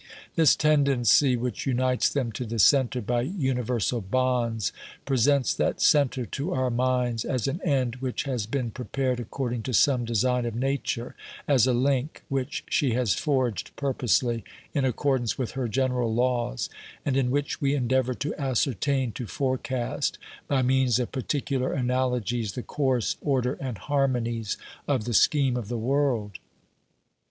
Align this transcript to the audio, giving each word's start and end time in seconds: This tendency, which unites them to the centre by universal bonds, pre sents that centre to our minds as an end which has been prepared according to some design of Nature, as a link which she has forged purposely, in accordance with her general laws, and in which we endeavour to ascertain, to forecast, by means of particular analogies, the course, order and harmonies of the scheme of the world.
This 0.35 0.55
tendency, 0.55 1.35
which 1.37 1.67
unites 1.67 2.09
them 2.09 2.31
to 2.31 2.43
the 2.43 2.57
centre 2.57 3.01
by 3.01 3.21
universal 3.21 4.01
bonds, 4.01 4.73
pre 5.05 5.15
sents 5.17 5.53
that 5.53 5.79
centre 5.79 6.25
to 6.25 6.53
our 6.55 6.71
minds 6.71 7.23
as 7.23 7.47
an 7.47 7.61
end 7.63 7.97
which 7.97 8.23
has 8.23 8.47
been 8.47 8.71
prepared 8.71 9.19
according 9.19 9.61
to 9.61 9.75
some 9.75 10.03
design 10.03 10.43
of 10.47 10.55
Nature, 10.55 11.13
as 11.47 11.67
a 11.67 11.73
link 11.73 12.23
which 12.29 12.63
she 12.67 12.95
has 12.95 13.13
forged 13.13 13.75
purposely, 13.75 14.43
in 14.73 14.85
accordance 14.85 15.37
with 15.37 15.51
her 15.51 15.67
general 15.67 16.11
laws, 16.11 16.67
and 17.05 17.15
in 17.15 17.29
which 17.29 17.61
we 17.61 17.75
endeavour 17.75 18.15
to 18.15 18.33
ascertain, 18.39 19.11
to 19.11 19.27
forecast, 19.27 20.17
by 20.47 20.63
means 20.63 20.97
of 20.97 21.11
particular 21.11 21.73
analogies, 21.73 22.53
the 22.53 22.63
course, 22.63 23.17
order 23.21 23.53
and 23.61 23.77
harmonies 23.77 24.57
of 24.87 25.05
the 25.05 25.13
scheme 25.13 25.55
of 25.55 25.67
the 25.67 25.77
world. 25.77 26.39